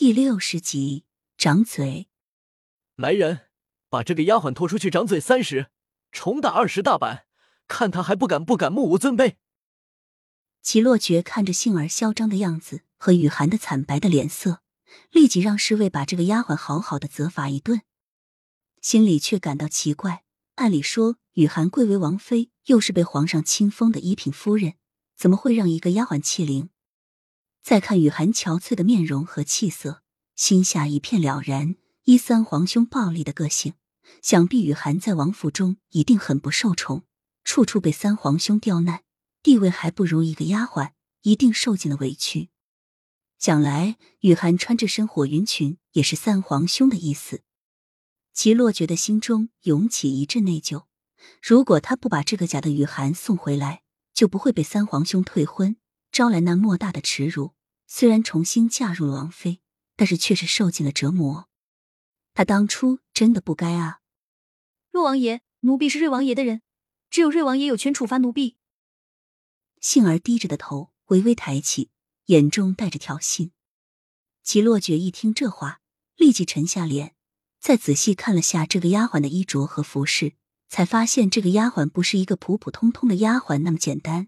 [0.00, 1.02] 第六十集，
[1.36, 2.06] 掌嘴。
[2.94, 3.48] 来人，
[3.88, 5.72] 把这个丫鬟拖出去掌嘴三十，
[6.12, 7.24] 重打二十大板，
[7.66, 9.34] 看他还不敢不敢目无尊卑。
[10.62, 14.62] 齐洛觉看着杏儿嚣张的样子和雨涵的惨白的脸色，
[15.10, 17.82] 立即让侍卫把这个丫鬟好好的责罚一顿，
[18.80, 20.22] 心里却感到奇怪。
[20.54, 24.74] 按理说，雨涵贵为王妃，又是被皇上亲封的一品夫人，
[25.16, 26.70] 怎么会让一个丫鬟欺凌？
[27.62, 30.02] 再看雨涵憔悴的面容和气色，
[30.36, 31.76] 心下一片了然。
[32.04, 33.74] 依三皇兄暴戾的个性，
[34.22, 37.04] 想必雨涵在王府中一定很不受宠，
[37.44, 39.02] 处处被三皇兄刁难，
[39.42, 42.48] 地位还不如一个丫鬟，一定受尽了委屈。
[43.38, 47.42] 想来雨涵穿这身火云裙也是三皇兄的意思。
[48.32, 50.86] 齐洛觉得心中涌起一阵内疚。
[51.42, 53.82] 如果他不把这个假的雨涵送回来，
[54.14, 55.76] 就不会被三皇兄退婚，
[56.18, 57.54] 招来那莫大的耻辱。
[57.86, 59.60] 虽然重新嫁入了王妃，
[59.94, 61.48] 但是却是受尽了折磨。
[62.34, 64.00] 他当初真的不该啊！
[64.90, 66.62] 若王爷，奴婢是瑞王爷的人，
[67.08, 68.56] 只有瑞王爷有权处罚奴婢。
[69.80, 71.90] 杏儿低着的头微微抬起，
[72.24, 73.52] 眼中带着挑衅。
[74.42, 75.80] 齐洛觉一听这话，
[76.16, 77.14] 立即沉下脸，
[77.60, 80.32] 再仔细看了下这个丫鬟的衣着和服饰，
[80.68, 84.26] 才发现这个丫鬟不是一个普普通通的丫鬟那么简单。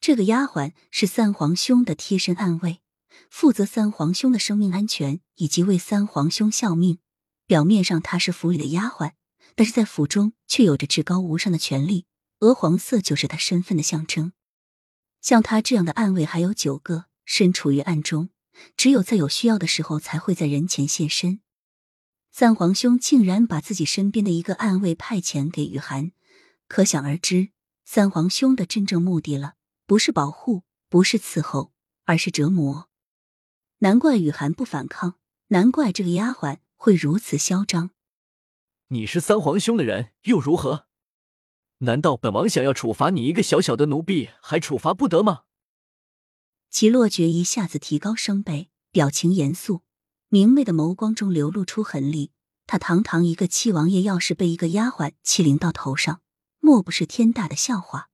[0.00, 2.80] 这个丫鬟是三皇兄的贴身暗卫，
[3.28, 6.98] 负责三皇兄的生命安全以及为三皇兄效命。
[7.46, 9.12] 表面上她是府里的丫鬟，
[9.54, 12.06] 但是在府中却有着至高无上的权力。
[12.38, 14.32] 鹅黄色就是她身份的象征。
[15.20, 18.30] 像她这样的暗卫还有九个，身处于暗中，
[18.78, 21.40] 只有在有需要的时候才会在人前现身。
[22.32, 26.12] 三皇兄竟然把自己身边的一个暗卫派遣给雨涵，
[26.68, 27.50] 可想而知，
[27.84, 29.56] 三皇兄的真正目的了。
[29.90, 31.72] 不是保护，不是伺候，
[32.04, 32.88] 而是折磨。
[33.78, 35.16] 难怪雨涵不反抗，
[35.48, 37.90] 难怪这个丫鬟会如此嚣张。
[38.90, 40.86] 你是三皇兄的人又如何？
[41.78, 45.42] 难道本王想要处罚你一个小小的奴婢，还处罚不得吗？
[46.70, 49.82] 齐洛觉一下子提高声贝，表情严肃，
[50.28, 52.30] 明媚的眸光中流露出狠厉。
[52.68, 56.20] 他堂堂一个七王爷，要是被一个丫鬟欺凌到头上，
[56.60, 58.10] 莫不是天大的笑话？